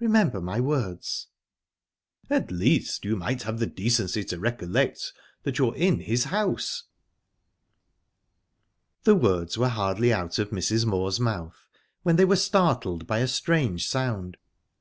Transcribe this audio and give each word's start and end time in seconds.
Remember 0.00 0.40
my 0.40 0.58
words." 0.58 1.28
"At 2.28 2.50
least 2.50 3.04
you 3.04 3.14
might 3.14 3.44
have 3.44 3.60
the 3.60 3.68
decency 3.68 4.24
to 4.24 4.40
recollect 4.40 5.12
that 5.44 5.58
you're 5.58 5.76
in 5.76 6.00
his 6.00 6.24
house." 6.24 6.86
The 9.04 9.14
words 9.14 9.56
were 9.56 9.68
hardly 9.68 10.12
out 10.12 10.40
of 10.40 10.50
Mrs. 10.50 10.86
Moor's 10.86 11.20
mouth 11.20 11.68
when 12.02 12.16
they 12.16 12.24
were 12.24 12.34
startled 12.34 13.06
by 13.06 13.20
a 13.20 13.28
strange 13.28 13.86
sound. 13.86 14.38